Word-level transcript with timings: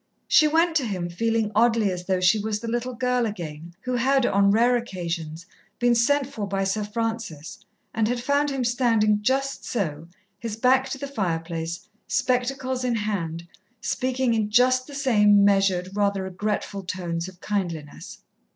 She 0.27 0.47
went 0.47 0.75
to 0.77 0.85
him 0.87 1.09
feeling 1.09 1.51
oddly 1.53 1.91
as 1.91 2.07
though 2.07 2.19
she 2.21 2.39
was 2.39 2.59
the 2.59 2.67
little 2.67 2.95
girl 2.95 3.27
again, 3.27 3.75
who 3.81 3.97
had, 3.97 4.25
on 4.25 4.49
rare 4.49 4.75
occasions, 4.75 5.45
been 5.77 5.93
sent 5.93 6.25
for 6.25 6.47
by 6.47 6.63
Sir 6.63 6.83
Francis, 6.83 7.63
and 7.93 8.07
had 8.07 8.19
found 8.19 8.49
him 8.49 8.63
standing 8.63 9.19
just 9.21 9.63
so, 9.63 10.07
his 10.39 10.55
back 10.55 10.89
to 10.89 10.97
the 10.97 11.05
fireplace, 11.05 11.87
spectacles 12.07 12.83
in 12.83 12.95
hand, 12.95 13.47
speaking 13.79 14.33
in 14.33 14.49
just 14.49 14.87
the 14.87 14.95
same 14.95 15.45
measured, 15.45 15.89
rather 15.93 16.23
regretful 16.23 16.81
tones 16.81 17.27
of 17.27 17.39
kindliness. 17.39 18.23